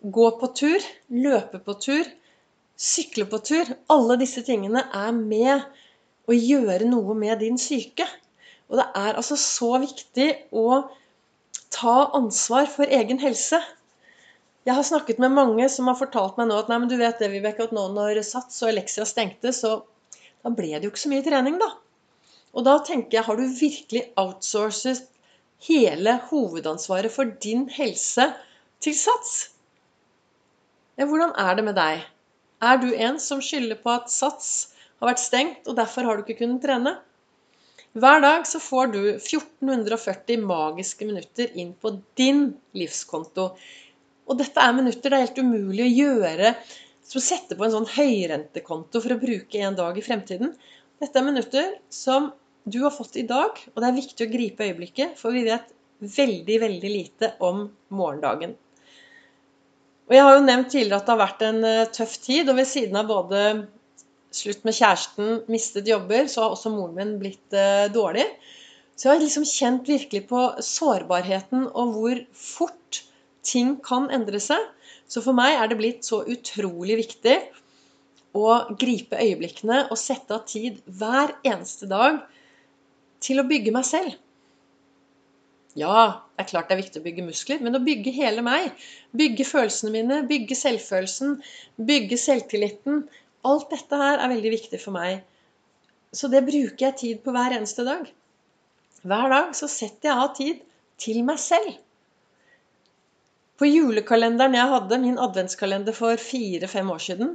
gå 0.03 0.27
på 0.39 0.49
tur, 0.57 0.89
løpe 1.13 1.61
på 1.61 1.77
tur, 1.81 2.09
sykle 2.73 3.27
på 3.29 3.37
tur 3.45 3.69
Alle 3.93 4.17
disse 4.19 4.41
tingene 4.43 4.81
er 4.97 5.11
med 5.13 5.61
å 6.29 6.35
gjøre 6.35 6.87
noe 6.89 7.15
med 7.17 7.41
din 7.43 7.57
syke. 7.59 8.07
Og 8.71 8.79
det 8.79 8.87
er 8.97 9.17
altså 9.19 9.37
så 9.39 9.75
viktig 9.83 10.29
å 10.55 10.83
ta 11.73 11.95
ansvar 12.15 12.69
for 12.71 12.89
egen 12.89 13.19
helse. 13.21 13.59
Jeg 14.63 14.77
har 14.77 14.85
snakket 14.87 15.19
med 15.19 15.35
mange 15.35 15.67
som 15.69 15.89
har 15.91 15.97
fortalt 15.99 16.37
meg 16.39 16.47
nå 16.47 16.57
at 16.61 16.69
nei, 16.71 16.79
men 16.79 16.91
du 16.91 16.95
vet 16.99 17.19
det, 17.19 17.31
Vibeke, 17.33 17.67
at 17.67 17.73
nå 17.75 17.89
når 17.91 18.21
Sats 18.23 18.61
og 18.63 18.71
Elexia 18.71 19.05
stengte, 19.07 19.51
så 19.51 19.81
da 20.43 20.51
ble 20.55 20.71
det 20.71 20.87
jo 20.87 20.93
ikke 20.93 21.03
så 21.03 21.11
mye 21.11 21.25
trening, 21.25 21.57
da. 21.59 21.73
Og 22.53 22.63
da 22.67 22.77
tenker 22.85 23.17
jeg, 23.17 23.25
har 23.27 23.39
du 23.39 23.57
virkelig 23.57 24.05
outsourcet 24.19 25.09
hele 25.67 26.17
hovedansvaret 26.29 27.11
for 27.11 27.27
din 27.43 27.65
helse 27.75 28.29
til 28.83 28.95
Sats? 28.95 29.33
Ja, 30.99 31.07
hvordan 31.09 31.33
er 31.39 31.57
det 31.57 31.65
med 31.67 31.75
deg? 31.79 32.03
Er 32.63 32.79
du 32.79 32.91
en 32.93 33.19
som 33.19 33.41
skylder 33.43 33.79
på 33.83 33.91
at 33.97 34.11
Sats 34.13 34.72
har 35.03 35.13
vært 35.13 35.23
stengt, 35.23 35.65
og 35.67 35.75
derfor 35.77 36.07
har 36.07 36.17
du 36.17 36.23
ikke 36.23 36.39
kunnet 36.41 36.63
trene. 36.63 36.95
Hver 37.93 38.23
dag 38.23 38.47
så 38.49 38.57
får 38.63 38.93
du 38.95 39.01
1440 39.11 40.39
magiske 40.41 41.05
minutter 41.05 41.51
inn 41.61 41.75
på 41.77 41.91
din 42.17 42.47
livskonto. 42.73 43.51
Og 44.23 44.39
dette 44.39 44.63
er 44.63 44.73
minutter 44.73 45.11
det 45.11 45.19
er 45.19 45.25
helt 45.27 45.43
umulig 45.43 45.83
å 45.85 45.91
gjøre 45.91 46.53
som 47.03 47.19
å 47.19 47.25
sette 47.25 47.57
på 47.59 47.67
en 47.67 47.75
sånn 47.75 47.89
høyrentekonto 47.93 49.01
for 49.03 49.13
å 49.13 49.19
bruke 49.21 49.61
en 49.61 49.77
dag 49.77 49.99
i 49.99 50.05
fremtiden. 50.05 50.55
Dette 51.03 51.19
er 51.19 51.27
minutter 51.27 51.69
som 51.93 52.31
du 52.63 52.79
har 52.85 52.95
fått 52.95 53.19
i 53.19 53.27
dag, 53.27 53.59
og 53.73 53.77
det 53.83 53.89
er 53.89 53.97
viktig 53.99 54.25
å 54.25 54.31
gripe 54.31 54.65
øyeblikket, 54.69 55.17
for 55.19 55.35
vi 55.35 55.43
vet 55.45 55.73
veldig, 55.99 56.59
veldig 56.63 56.91
lite 56.91 57.33
om 57.43 57.65
morgendagen. 57.93 58.55
Og 60.07 60.15
Jeg 60.15 60.23
har 60.23 60.35
jo 60.37 60.45
nevnt 60.47 60.71
tidligere 60.71 60.99
at 60.99 61.07
det 61.07 61.13
har 61.13 61.21
vært 61.21 61.43
en 61.47 61.63
eh, 61.67 61.91
tøff 61.95 62.17
tid, 62.23 62.49
og 62.49 62.57
ved 62.59 62.67
siden 62.67 62.99
av 62.99 63.11
både 63.11 63.43
slutt 64.37 64.65
med 64.67 64.75
kjæresten, 64.77 65.41
mistet 65.51 65.89
jobber, 65.89 66.27
så 66.31 66.45
har 66.45 66.55
også 66.55 66.71
moren 66.73 66.97
min 66.97 67.15
blitt 67.21 67.55
eh, 67.57 67.87
dårlig. 67.93 68.25
Så 68.95 69.07
jeg 69.07 69.15
har 69.15 69.23
liksom 69.23 69.47
kjent 69.49 69.89
virkelig 69.89 70.27
på 70.29 70.43
sårbarheten 70.61 71.67
og 71.71 71.95
hvor 71.95 72.23
fort 72.37 73.03
ting 73.43 73.75
kan 73.83 74.09
endre 74.13 74.39
seg. 74.43 74.61
Så 75.09 75.23
for 75.25 75.35
meg 75.37 75.57
er 75.57 75.69
det 75.69 75.79
blitt 75.79 76.07
så 76.07 76.21
utrolig 76.29 76.99
viktig 77.01 77.37
å 78.33 78.49
gripe 78.79 79.19
øyeblikkene 79.21 79.87
og 79.89 79.99
sette 79.99 80.33
av 80.35 80.45
tid 80.49 80.79
hver 80.85 81.35
eneste 81.45 81.89
dag 81.89 82.21
til 83.23 83.41
å 83.41 83.47
bygge 83.49 83.73
meg 83.75 83.85
selv. 83.87 84.15
Ja, 85.77 86.21
det 86.37 86.43
er 86.43 86.49
klart 86.51 86.69
det 86.69 86.75
er 86.75 86.81
viktig 86.83 87.01
å 87.01 87.05
bygge 87.05 87.25
muskler, 87.25 87.61
men 87.65 87.77
å 87.77 87.81
bygge 87.81 88.13
hele 88.13 88.43
meg. 88.45 88.73
Bygge 89.17 89.45
følelsene 89.49 89.93
mine, 89.95 90.19
bygge 90.29 90.57
selvfølelsen, 90.57 91.39
bygge 91.81 92.19
selvtilliten, 92.21 93.07
Alt 93.43 93.69
dette 93.73 93.99
her 93.99 94.19
er 94.21 94.31
veldig 94.31 94.51
viktig 94.53 94.79
for 94.79 94.95
meg 94.95 95.23
Så 96.15 96.29
det 96.31 96.45
bruker 96.47 96.85
jeg 96.87 96.99
tid 96.99 97.23
på 97.23 97.33
hver 97.33 97.55
eneste 97.57 97.83
dag. 97.87 98.05
Hver 99.03 99.31
dag 99.33 99.55
så 99.57 99.67
setter 99.67 100.09
jeg 100.09 100.23
av 100.25 100.35
tid 100.37 100.59
til 101.01 101.23
meg 101.27 101.39
selv. 101.41 101.73
På 103.57 103.67
julekalenderen 103.67 104.55
jeg 104.57 104.69
hadde, 104.71 104.99
min 105.01 105.19
adventskalender 105.21 105.95
for 105.97 106.21
fire-fem 106.21 106.91
år 106.93 107.01
siden, 107.01 107.33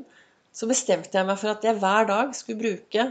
så 0.55 0.69
bestemte 0.71 1.19
jeg 1.19 1.27
meg 1.29 1.39
for 1.41 1.53
at 1.53 1.67
jeg 1.67 1.79
hver 1.83 2.09
dag 2.09 2.33
skulle 2.39 2.63
bruke 2.63 3.05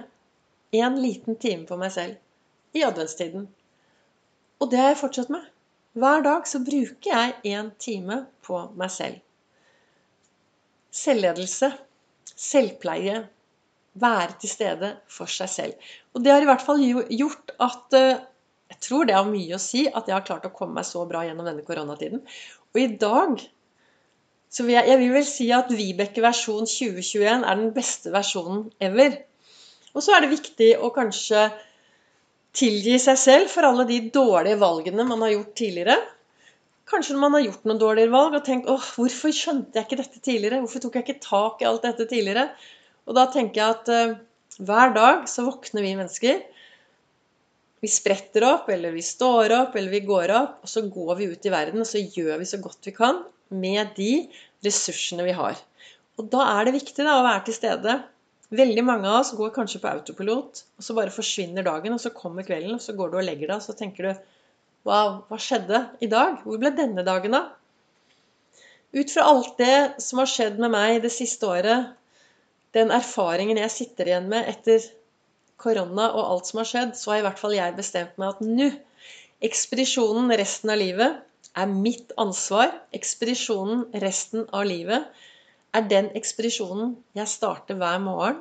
en 0.80 0.98
liten 1.04 1.38
time 1.39 1.68
på 1.68 1.77
meg 1.80 1.94
selv 1.96 2.77
i 2.77 2.84
adventstiden. 2.88 3.48
Og 4.60 4.72
det 4.72 4.82
har 4.82 4.92
jeg 4.92 5.01
fortsatt 5.04 5.32
med. 5.34 5.46
Hver 5.98 6.24
dag 6.25 6.48
så 6.50 6.60
bruker 6.62 7.12
jeg 7.12 7.56
en 7.58 7.72
time 7.80 8.24
på 8.46 8.60
meg 8.77 8.92
selv. 8.94 9.22
Selvledelse, 10.94 11.72
selvpleie, 12.36 13.22
være 13.98 14.36
til 14.42 14.52
stede 14.52 14.92
for 15.10 15.32
seg 15.32 15.50
selv. 15.50 15.92
Og 16.14 16.22
det 16.24 16.34
har 16.34 16.44
i 16.44 16.50
hvert 16.50 16.66
fall 16.66 16.84
gjort 16.84 17.54
at 17.64 17.98
eh, 17.98 18.26
Jeg 18.68 18.82
tror 18.84 19.06
det 19.08 19.16
har 19.16 19.24
mye 19.24 19.56
å 19.56 19.62
si 19.64 19.86
at 19.88 20.10
jeg 20.10 20.12
har 20.12 20.26
klart 20.28 20.44
å 20.44 20.52
komme 20.52 20.76
meg 20.76 20.84
så 20.84 21.06
bra 21.08 21.22
gjennom 21.24 21.46
denne 21.48 21.64
koronatiden. 21.64 22.20
Og 22.76 22.80
i 22.82 22.90
dag 23.00 23.40
så 24.52 24.66
vil 24.66 24.76
jeg, 24.76 24.90
jeg 24.92 25.00
vil 25.00 25.14
vel 25.14 25.28
si 25.28 25.48
at 25.56 25.72
Vibeke 25.72 26.24
versjon 26.26 26.68
2021 26.68 27.46
er 27.48 27.62
den 27.62 27.72
beste 27.72 28.12
versjonen 28.12 28.66
ever. 28.84 29.16
Og 29.96 30.04
så 30.04 30.18
er 30.18 30.26
det 30.26 30.34
viktig 30.34 30.70
å 30.84 30.92
kanskje 30.92 31.46
tilgi 32.58 32.98
seg 33.00 33.20
selv 33.22 33.52
for 33.54 33.70
alle 33.70 33.88
de 33.88 34.02
dårlige 34.14 34.60
valgene 34.60 35.08
man 35.08 35.24
har 35.24 35.36
gjort 35.38 35.56
tidligere. 35.64 35.98
Kanskje 36.88 37.17
man 37.20 37.36
har 37.36 37.44
gjort 37.44 37.65
noen 37.67 37.79
dårligere 37.82 38.13
valg 38.13 38.38
og 38.38 38.46
tenkt 38.48 38.70
åh, 38.72 38.84
hvorfor 38.96 39.34
skjønte 39.36 39.75
jeg 39.75 39.88
ikke 39.88 40.00
dette 40.00 40.22
tidligere? 40.24 40.62
Hvorfor 40.63 40.84
tok 40.86 40.96
jeg 40.96 41.06
ikke 41.06 41.24
tak 41.25 41.63
i 41.63 41.67
alt 41.67 41.84
dette 41.84 42.08
tidligere? 42.08 42.46
Og 43.08 43.17
da 43.17 43.25
tenker 43.32 43.60
jeg 43.60 43.75
at 43.75 43.91
uh, 43.91 44.15
hver 44.67 44.94
dag 44.96 45.27
så 45.32 45.44
våkner 45.48 45.84
vi 45.84 45.96
mennesker. 46.00 46.39
Vi 47.84 47.89
spretter 47.91 48.46
opp, 48.48 48.70
eller 48.74 48.96
vi 48.96 49.03
står 49.06 49.53
opp, 49.58 49.75
eller 49.77 49.94
vi 49.94 50.06
går 50.08 50.34
opp, 50.34 50.62
og 50.65 50.72
så 50.72 50.86
går 50.88 51.12
vi 51.20 51.27
ut 51.34 51.46
i 51.46 51.53
verden, 51.53 51.84
og 51.84 51.89
så 51.89 52.01
gjør 52.01 52.39
vi 52.41 52.48
så 52.50 52.60
godt 52.63 52.88
vi 52.89 52.96
kan 52.96 53.20
med 53.53 53.91
de 54.00 54.12
ressursene 54.65 55.27
vi 55.27 55.36
har. 55.38 55.60
Og 56.17 56.32
da 56.32 56.48
er 56.56 56.67
det 56.67 56.77
viktig 56.79 57.03
da, 57.03 57.20
å 57.20 57.27
være 57.27 57.44
til 57.48 57.60
stede. 57.60 58.00
Veldig 58.58 58.84
mange 58.88 59.12
av 59.12 59.20
oss 59.20 59.36
går 59.38 59.53
kanskje 59.56 59.84
på 59.84 59.91
autopilot, 59.91 60.63
og 60.79 60.88
så 60.88 60.96
bare 60.98 61.13
forsvinner 61.13 61.67
dagen, 61.67 61.94
og 61.94 62.01
så 62.01 62.15
kommer 62.15 62.48
kvelden, 62.48 62.79
og 62.79 62.84
så 62.84 62.96
går 62.98 63.12
du 63.12 63.20
og 63.20 63.27
legger 63.27 63.51
deg, 63.51 63.60
og 63.60 63.67
så 63.67 63.75
tenker 63.77 64.08
du 64.08 64.25
Wow, 64.88 65.25
hva 65.27 65.36
skjedde 65.41 65.82
i 66.00 66.08
dag? 66.08 66.38
Hvor 66.46 66.60
ble 66.62 66.72
denne 66.72 67.03
dagen 67.03 67.34
av? 67.36 67.50
Ut 68.96 69.12
fra 69.12 69.25
alt 69.27 69.58
det 69.60 70.00
som 70.00 70.22
har 70.22 70.29
skjedd 70.32 70.62
med 70.63 70.72
meg 70.72 71.01
det 71.03 71.12
siste 71.12 71.44
året, 71.50 71.89
den 72.75 72.94
erfaringen 72.96 73.60
jeg 73.60 73.74
sitter 73.74 74.08
igjen 74.08 74.29
med 74.32 74.48
etter 74.48 74.86
korona 75.60 76.06
og 76.13 76.22
alt 76.24 76.48
som 76.48 76.62
har 76.62 76.70
skjedd, 76.70 76.94
så 76.96 77.12
har 77.12 77.20
i 77.20 77.25
hvert 77.25 77.41
fall 77.41 77.56
jeg 77.58 77.75
bestemt 77.75 78.15
meg 78.22 78.36
at 78.36 78.46
nå 78.46 78.70
Ekspedisjonen 79.48 80.32
resten 80.39 80.72
av 80.74 80.79
livet 80.79 81.20
er 81.62 81.67
mitt 81.70 82.13
ansvar. 82.17 82.72
Ekspedisjonen 82.96 83.84
resten 84.01 84.48
av 84.56 84.65
livet 84.65 85.06
er 85.77 85.84
den 85.91 86.08
ekspedisjonen 86.17 86.96
jeg 87.17 87.29
starter 87.29 87.77
hver 87.77 88.00
morgen. 88.01 88.39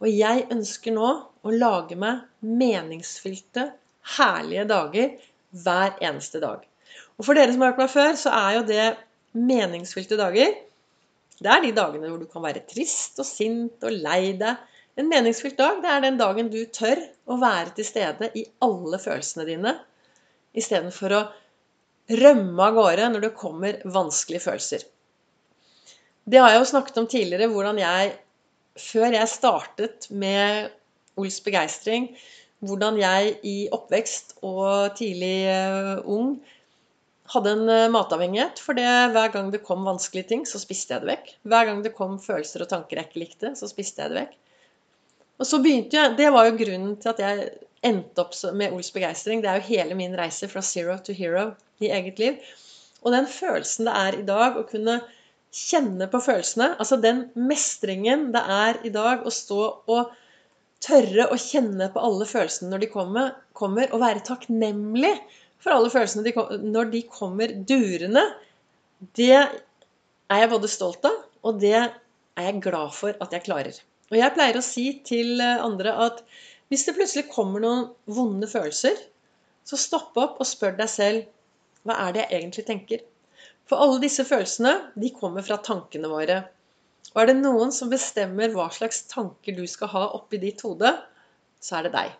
Og 0.00 0.08
jeg 0.08 0.46
ønsker 0.54 0.94
nå 0.96 1.10
å 1.44 1.52
lage 1.52 1.98
meg 2.00 2.22
meningsfylte, 2.40 3.66
herlige 4.16 4.64
dager 4.70 5.12
hver 5.50 5.96
eneste 6.04 6.40
dag. 6.42 6.64
Og 7.18 7.26
for 7.26 7.36
dere 7.36 7.52
som 7.52 7.62
har 7.62 7.72
hørt 7.72 7.82
meg 7.82 7.92
før, 7.92 8.16
så 8.18 8.32
er 8.34 8.58
jo 8.58 8.66
det 8.68 8.84
meningsfylte 9.36 10.18
dager 10.18 10.56
Det 11.40 11.48
er 11.48 11.62
de 11.62 11.70
dagene 11.72 12.08
hvor 12.10 12.18
du 12.20 12.26
kan 12.28 12.42
være 12.44 12.64
trist 12.68 13.20
og 13.22 13.26
sint 13.28 13.84
og 13.86 13.94
lei 13.94 14.34
deg. 14.36 14.58
En 14.98 15.08
meningsfylt 15.08 15.56
dag 15.56 15.78
det 15.80 15.88
er 15.88 16.02
den 16.04 16.18
dagen 16.20 16.50
du 16.52 16.58
tør 16.74 16.98
å 17.30 17.38
være 17.40 17.72
til 17.76 17.86
stede 17.88 18.28
i 18.36 18.42
alle 18.64 18.98
følelsene 19.00 19.46
dine, 19.48 19.76
istedenfor 20.52 21.14
å 21.16 21.20
rømme 22.20 22.66
av 22.66 22.74
gårde 22.76 23.06
når 23.12 23.24
det 23.24 23.36
kommer 23.38 23.78
vanskelige 23.86 24.44
følelser. 24.44 24.84
Det 26.26 26.42
har 26.42 26.52
jeg 26.52 26.60
jo 26.60 26.68
snakket 26.72 26.98
om 27.00 27.08
tidligere, 27.08 27.48
hvordan 27.48 27.80
jeg 27.80 28.12
før 28.80 29.14
jeg 29.14 29.30
startet 29.30 30.10
med 30.10 30.70
Ols 31.20 31.40
begeistring, 31.44 32.10
hvordan 32.66 32.98
jeg 33.00 33.36
i 33.46 33.56
oppvekst 33.72 34.38
og 34.46 34.96
tidlig 34.98 35.48
uh, 35.48 36.00
ung 36.04 36.34
hadde 37.32 37.54
en 37.56 37.64
uh, 37.70 37.92
matavhengighet. 37.92 38.60
For 38.60 38.76
det, 38.76 38.88
hver 39.14 39.32
gang 39.34 39.48
det 39.54 39.62
kom 39.66 39.86
vanskelige 39.88 40.30
ting, 40.32 40.44
så 40.48 40.60
spiste 40.60 40.94
jeg 40.94 41.04
det 41.04 41.12
vekk. 41.14 41.32
Hver 41.48 41.70
gang 41.70 41.82
det 41.86 41.96
kom 41.96 42.18
følelser 42.22 42.66
og 42.66 42.72
tanker 42.72 43.00
jeg 43.00 43.10
ikke 43.10 43.24
likte, 43.24 43.54
så 43.56 43.70
spiste 43.70 44.04
jeg 44.04 44.12
det 44.12 44.24
vekk. 44.24 44.38
Og 45.40 45.48
så 45.48 45.60
begynte 45.64 45.96
jeg, 45.96 46.16
Det 46.18 46.32
var 46.34 46.48
jo 46.48 46.58
grunnen 46.58 46.96
til 47.00 47.14
at 47.14 47.22
jeg 47.24 47.50
endte 47.86 48.20
opp 48.20 48.34
med 48.52 48.74
Ols 48.76 48.90
begeistring. 48.92 49.40
Det 49.40 49.48
er 49.48 49.60
jo 49.60 49.70
hele 49.70 49.96
min 49.96 50.16
reise 50.18 50.50
fra 50.52 50.60
zero 50.60 50.98
to 51.00 51.16
hero 51.16 51.54
i 51.80 51.88
eget 51.88 52.20
liv. 52.20 52.36
Og 53.00 53.14
den 53.16 53.24
følelsen 53.30 53.88
det 53.88 53.96
er 53.96 54.18
i 54.18 54.26
dag 54.26 54.58
å 54.60 54.66
kunne 54.68 55.00
kjenne 55.50 56.06
på 56.10 56.20
følelsene, 56.22 56.74
altså 56.78 57.00
den 57.02 57.24
mestringen 57.34 58.28
det 58.34 58.42
er 58.54 58.76
i 58.86 58.92
dag 58.94 59.24
å 59.26 59.32
stå 59.34 59.62
og 59.90 60.12
tørre 60.84 61.28
å 61.28 61.38
kjenne 61.40 61.90
på 61.92 62.02
alle 62.02 62.26
følelsene 62.28 62.70
når 62.72 62.84
de 62.84 62.90
kommer, 62.92 63.32
kommer 63.56 63.90
og 63.92 64.02
være 64.02 64.24
takknemlig 64.26 65.12
for 65.60 65.74
alle 65.74 65.90
følelsene 65.92 66.24
de, 66.24 66.32
når 66.64 66.92
de 66.94 67.02
kommer 67.12 67.52
durende, 67.68 68.22
det 69.16 69.34
er 69.36 70.40
jeg 70.40 70.52
både 70.52 70.70
stolt 70.72 71.04
av, 71.08 71.18
og 71.44 71.60
det 71.60 71.76
er 71.76 72.46
jeg 72.46 72.62
glad 72.64 72.94
for 72.96 73.16
at 73.20 73.34
jeg 73.36 73.44
klarer. 73.44 73.76
Og 74.10 74.16
jeg 74.18 74.34
pleier 74.34 74.58
å 74.58 74.64
si 74.64 74.86
til 75.06 75.42
andre 75.42 75.92
at 76.06 76.24
hvis 76.70 76.86
det 76.86 76.96
plutselig 76.96 77.28
kommer 77.32 77.62
noen 77.62 77.86
vonde 78.10 78.48
følelser, 78.50 78.96
så 79.66 79.78
stopp 79.78 80.16
opp 80.18 80.40
og 80.40 80.48
spør 80.48 80.78
deg 80.78 80.90
selv 80.90 81.28
hva 81.86 81.96
er 82.06 82.14
det 82.14 82.24
jeg 82.24 82.40
egentlig 82.40 82.64
tenker? 82.68 83.04
For 83.68 83.80
alle 83.80 84.00
disse 84.02 84.24
følelsene 84.26 84.72
de 84.98 85.12
kommer 85.14 85.44
fra 85.46 85.60
tankene 85.62 86.10
våre. 86.10 86.40
Og 87.14 87.22
er 87.22 87.30
det 87.30 87.38
noen 87.40 87.72
som 87.74 87.90
bestemmer 87.90 88.52
hva 88.54 88.68
slags 88.74 89.02
tanker 89.10 89.56
du 89.56 89.64
skal 89.70 89.90
ha 89.94 90.02
oppi 90.18 90.38
ditt 90.42 90.62
hode, 90.66 90.92
så 91.60 91.78
er 91.78 91.88
det 91.88 91.94
deg. 91.96 92.12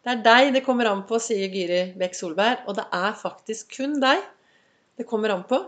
Det 0.00 0.12
er 0.14 0.22
deg 0.24 0.54
det 0.56 0.64
kommer 0.64 0.88
an 0.88 1.02
på, 1.08 1.18
sier 1.20 1.52
Gyri 1.52 1.80
Bekk 2.00 2.16
Solberg. 2.16 2.64
Og 2.68 2.76
det 2.78 2.86
er 2.96 3.16
faktisk 3.20 3.76
kun 3.78 3.98
deg 4.02 4.22
det 5.00 5.08
kommer 5.08 5.32
an 5.34 5.44
på. 5.48 5.58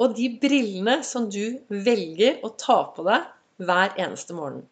Og 0.00 0.16
de 0.16 0.28
brillene 0.40 0.98
som 1.06 1.28
du 1.30 1.58
velger 1.68 2.40
å 2.44 2.52
ta 2.60 2.78
på 2.94 3.04
deg 3.06 3.28
hver 3.62 3.96
eneste 4.00 4.36
morgen. 4.36 4.64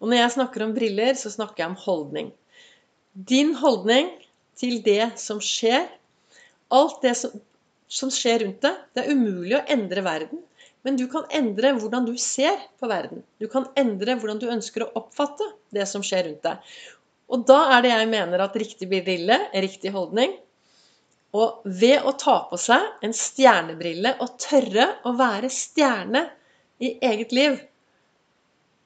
Og 0.00 0.10
når 0.10 0.20
jeg 0.20 0.34
snakker 0.36 0.64
om 0.64 0.74
briller, 0.76 1.16
så 1.18 1.32
snakker 1.32 1.62
jeg 1.64 1.72
om 1.72 1.80
holdning. 1.82 2.30
Din 3.12 3.54
holdning 3.60 4.12
til 4.56 4.80
det 4.84 5.16
som 5.20 5.40
skjer, 5.42 5.88
alt 6.72 7.00
det 7.04 7.14
som, 7.18 7.32
som 7.88 8.12
skjer 8.12 8.44
rundt 8.44 8.62
deg, 8.64 8.78
det 8.96 9.04
er 9.04 9.16
umulig 9.16 9.56
å 9.58 9.64
endre 9.72 10.04
verden. 10.04 10.44
Men 10.86 10.98
du 10.98 11.08
kan 11.10 11.24
endre 11.34 11.72
hvordan 11.74 12.06
du 12.06 12.14
ser 12.20 12.60
på 12.78 12.86
verden. 12.86 13.24
Du 13.42 13.48
kan 13.50 13.66
endre 13.74 14.14
hvordan 14.14 14.38
du 14.38 14.46
ønsker 14.52 14.84
å 14.84 14.92
oppfatte 15.00 15.48
det 15.74 15.86
som 15.90 16.04
skjer 16.06 16.28
rundt 16.28 16.44
deg. 16.46 16.74
Og 17.34 17.42
da 17.48 17.58
er 17.74 17.82
det 17.82 17.90
jeg 17.90 18.10
mener 18.12 18.42
at 18.44 18.54
riktig 18.54 18.86
brille 18.92 19.38
riktig 19.50 19.90
holdning. 19.96 20.36
Og 21.34 21.64
ved 21.66 22.06
å 22.06 22.12
ta 22.14 22.36
på 22.48 22.58
seg 22.60 22.84
en 23.04 23.14
stjernebrille 23.16 24.14
og 24.22 24.36
tørre 24.40 24.86
å 25.08 25.12
være 25.18 25.50
stjerne 25.52 26.22
i 26.78 26.92
eget 27.02 27.34
liv, 27.34 27.58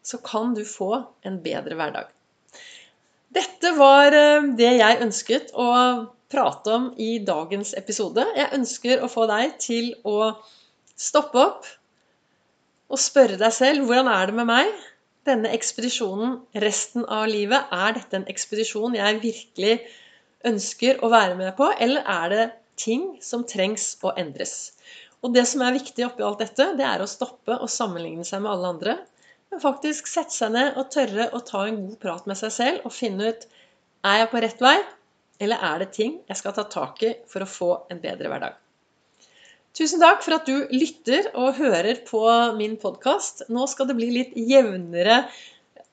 så 0.02 0.18
kan 0.24 0.54
du 0.56 0.64
få 0.64 0.94
en 1.28 1.36
bedre 1.44 1.76
hverdag. 1.76 2.08
Dette 3.30 3.74
var 3.76 4.16
eh, 4.16 4.48
det 4.58 4.70
jeg 4.80 5.02
ønsket 5.04 5.52
å 5.52 5.68
prate 6.32 6.72
om 6.72 6.88
i 6.98 7.18
dagens 7.22 7.74
episode. 7.78 8.24
Jeg 8.38 8.54
ønsker 8.56 9.04
å 9.04 9.10
få 9.10 9.26
deg 9.30 9.58
til 9.62 9.92
å 10.08 10.32
stoppe 10.98 11.44
opp 11.44 11.68
og 12.90 12.98
spørre 12.98 13.38
deg 13.38 13.54
selv 13.54 13.86
hvordan 13.86 14.10
er 14.10 14.30
det 14.30 14.36
med 14.40 14.48
meg? 14.50 14.70
Denne 15.28 15.52
ekspedisjonen 15.54 16.38
resten 16.64 17.04
av 17.06 17.28
livet, 17.30 17.70
er 17.70 17.94
dette 17.96 18.18
en 18.18 18.28
ekspedisjon 18.30 18.96
jeg 18.98 19.20
virkelig 19.22 19.76
ønsker 20.48 21.02
å 21.04 21.10
være 21.12 21.36
med 21.38 21.54
på, 21.58 21.68
eller 21.78 22.06
er 22.08 22.32
det 22.32 22.46
ting 22.80 23.12
som 23.22 23.44
trengs 23.46 23.92
å 24.02 24.14
endres? 24.18 24.72
Og 25.20 25.34
det 25.36 25.44
som 25.50 25.62
er 25.62 25.76
viktig 25.76 26.06
oppi 26.06 26.24
alt 26.24 26.40
dette, 26.40 26.70
det 26.78 26.86
er 26.88 27.02
å 27.04 27.08
stoppe 27.10 27.58
og 27.60 27.70
sammenligne 27.70 28.24
seg 28.24 28.42
med 28.42 28.54
alle 28.54 28.72
andre. 28.74 28.96
Men 29.52 29.62
faktisk 29.62 30.08
sette 30.08 30.32
seg 30.32 30.54
ned 30.54 30.78
og 30.80 30.88
tørre 30.94 31.28
å 31.36 31.42
ta 31.44 31.66
en 31.68 31.82
god 31.84 31.98
prat 32.00 32.30
med 32.30 32.38
seg 32.40 32.54
selv 32.54 32.88
og 32.88 32.96
finne 32.96 33.28
ut 33.28 33.46
er 34.08 34.22
jeg 34.22 34.32
på 34.32 34.40
rett 34.40 34.64
vei, 34.64 34.78
eller 35.40 35.68
er 35.70 35.84
det 35.84 35.92
ting 35.96 36.18
jeg 36.28 36.40
skal 36.40 36.56
ta 36.56 36.64
tak 36.72 37.04
i 37.04 37.14
for 37.28 37.44
å 37.44 37.50
få 37.50 37.70
en 37.92 38.00
bedre 38.00 38.32
hverdag. 38.32 38.56
Tusen 39.70 40.02
takk 40.02 40.24
for 40.24 40.34
at 40.34 40.48
du 40.50 40.66
lytter 40.74 41.28
og 41.38 41.54
hører 41.60 42.00
på 42.06 42.20
min 42.56 42.72
podkast. 42.82 43.44
Nå 43.54 43.68
skal 43.70 43.86
det 43.86 43.94
bli 44.00 44.08
litt 44.16 44.32
jevnere 44.34 45.20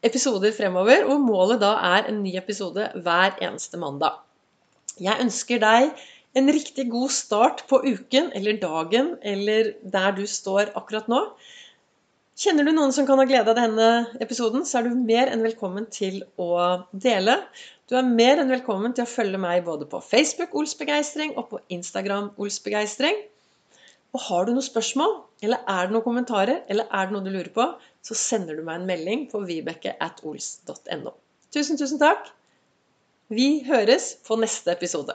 episoder 0.07 0.53
fremover, 0.55 1.03
og 1.05 1.21
målet 1.21 1.61
da 1.61 1.75
er 1.91 2.09
en 2.09 2.23
ny 2.23 2.33
episode 2.39 2.87
hver 3.05 3.37
eneste 3.37 3.77
mandag. 3.77 4.17
Jeg 4.97 5.21
ønsker 5.21 5.61
deg 5.61 5.93
en 6.37 6.49
riktig 6.53 6.87
god 6.89 7.13
start 7.13 7.63
på 7.69 7.83
uken 7.85 8.31
eller 8.37 8.57
dagen 8.61 9.13
eller 9.21 9.71
der 9.85 10.17
du 10.17 10.25
står 10.25 10.73
akkurat 10.73 11.09
nå. 11.13 11.21
Kjenner 12.37 12.65
du 12.65 12.73
noen 12.73 12.93
som 12.93 13.05
kan 13.05 13.21
ha 13.21 13.29
glede 13.29 13.53
av 13.53 13.61
denne 13.61 13.87
episoden, 14.21 14.65
så 14.65 14.81
er 14.81 14.89
du 14.89 14.97
mer 14.97 15.29
enn 15.29 15.45
velkommen 15.45 15.85
til 15.93 16.23
å 16.41 16.81
dele. 16.93 17.39
Du 17.89 17.97
er 17.97 18.09
mer 18.09 18.41
enn 18.41 18.53
velkommen 18.53 18.97
til 18.97 19.05
å 19.05 19.13
følge 19.13 19.41
meg 19.41 19.65
både 19.69 19.85
på 19.89 20.01
Facebook 20.01 20.57
Olsbegeistring 20.57 21.37
og 21.37 21.49
på 21.53 21.61
Instagram 21.77 22.33
Olsbegeistring. 22.41 23.25
Og 24.17 24.23
har 24.25 24.47
du 24.47 24.55
noen 24.55 24.65
spørsmål, 24.65 25.11
eller 25.45 25.61
er 25.69 25.85
det 25.85 25.93
noen 25.93 26.05
kommentarer, 26.07 26.63
eller 26.73 26.89
er 26.89 27.05
det 27.05 27.13
noe 27.13 27.25
du 27.27 27.29
lurer 27.29 27.51
på, 27.53 27.67
så 28.01 28.17
sender 28.17 28.57
du 28.57 28.63
meg 28.65 28.79
en 28.79 28.87
melding 28.89 29.27
på 29.29 29.43
vibeke.ols.no. 29.45 31.13
Tusen, 31.53 31.77
tusen 31.77 32.01
takk. 32.01 32.31
Vi 33.29 33.61
høres 33.67 34.15
på 34.25 34.39
neste 34.41 34.73
episode. 34.73 35.13